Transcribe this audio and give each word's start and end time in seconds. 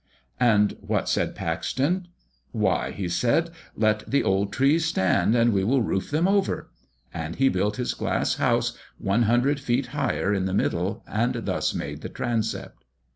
And 0.39 0.77
what 0.81 1.07
said 1.07 1.35
Paxton? 1.35 2.07
Why, 2.53 2.89
he 2.89 3.07
said, 3.07 3.51
"Let 3.75 4.03
the 4.09 4.23
old 4.23 4.51
trees 4.51 4.83
stand, 4.83 5.37
we 5.53 5.63
will 5.63 5.83
roof 5.83 6.09
them 6.09 6.27
over!" 6.27 6.71
and 7.13 7.35
he 7.35 7.49
built 7.49 7.75
his 7.75 7.93
glass 7.93 8.37
house 8.37 8.75
one 8.97 9.21
hundred 9.25 9.59
feet 9.59 9.85
higher 9.93 10.33
in 10.33 10.45
the 10.45 10.55
middle, 10.55 11.03
and 11.07 11.45
thus 11.45 11.75
made 11.75 12.01
the 12.01 12.09
transept. 12.09 12.83